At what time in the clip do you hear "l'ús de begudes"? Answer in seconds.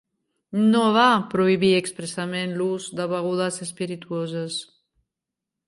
2.63-3.63